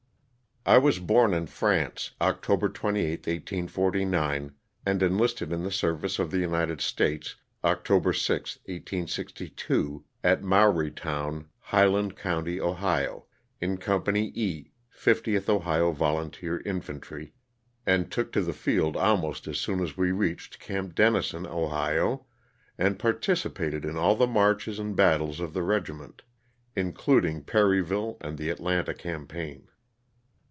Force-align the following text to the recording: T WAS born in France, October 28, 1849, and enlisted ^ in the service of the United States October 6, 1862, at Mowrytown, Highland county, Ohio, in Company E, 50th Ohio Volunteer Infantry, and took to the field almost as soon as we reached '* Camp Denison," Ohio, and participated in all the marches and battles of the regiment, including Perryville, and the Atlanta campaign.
T 0.63 0.77
WAS 0.77 0.99
born 0.99 1.33
in 1.33 1.47
France, 1.47 2.11
October 2.21 2.69
28, 2.69 3.21
1849, 3.25 4.53
and 4.85 5.01
enlisted 5.01 5.49
^ 5.49 5.51
in 5.53 5.63
the 5.63 5.71
service 5.71 6.19
of 6.19 6.29
the 6.29 6.37
United 6.37 6.81
States 6.81 7.35
October 7.63 8.13
6, 8.13 8.57
1862, 8.65 10.03
at 10.23 10.43
Mowrytown, 10.43 11.45
Highland 11.61 12.15
county, 12.15 12.61
Ohio, 12.61 13.25
in 13.59 13.79
Company 13.79 14.31
E, 14.35 14.71
50th 14.95 15.49
Ohio 15.49 15.91
Volunteer 15.91 16.61
Infantry, 16.63 17.33
and 17.87 18.11
took 18.11 18.31
to 18.31 18.41
the 18.43 18.53
field 18.53 18.95
almost 18.95 19.47
as 19.47 19.59
soon 19.59 19.79
as 19.81 19.97
we 19.97 20.11
reached 20.11 20.59
'* 20.59 20.59
Camp 20.59 20.93
Denison," 20.93 21.47
Ohio, 21.47 22.27
and 22.77 22.99
participated 22.99 23.83
in 23.83 23.97
all 23.97 24.15
the 24.15 24.27
marches 24.27 24.77
and 24.77 24.95
battles 24.95 25.39
of 25.39 25.53
the 25.55 25.63
regiment, 25.63 26.21
including 26.75 27.43
Perryville, 27.43 28.17
and 28.21 28.37
the 28.37 28.51
Atlanta 28.51 28.93
campaign. 28.93 29.67